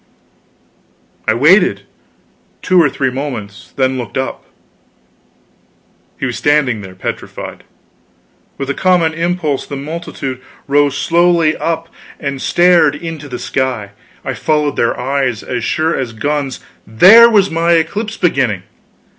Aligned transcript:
I 1.27 1.35
waited 1.35 1.81
two 2.63 2.81
or 2.81 2.89
three 2.89 3.11
moments; 3.11 3.71
then 3.75 3.99
looked 3.99 4.17
up; 4.17 4.45
he 6.19 6.25
was 6.25 6.39
standing 6.39 6.81
there 6.81 6.95
petrified. 6.95 7.63
With 8.57 8.67
a 8.71 8.73
common 8.73 9.13
impulse 9.13 9.67
the 9.67 9.75
multitude 9.75 10.41
rose 10.67 10.97
slowly 10.97 11.55
up 11.55 11.87
and 12.19 12.41
stared 12.41 12.95
into 12.95 13.29
the 13.29 13.37
sky. 13.37 13.91
I 14.25 14.33
followed 14.33 14.75
their 14.75 14.99
eyes, 14.99 15.43
as 15.43 15.63
sure 15.63 15.95
as 15.95 16.13
guns, 16.13 16.61
there 16.87 17.29
was 17.29 17.51
my 17.51 17.73
eclipse 17.73 18.17
beginning! 18.17 18.63